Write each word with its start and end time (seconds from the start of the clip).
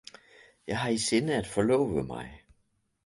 Jeg 0.67 0.79
har 0.79 0.89
i 0.89 0.97
sinde 0.97 1.35
at 1.35 1.47
forlove 1.47 2.03
mig 2.03 2.45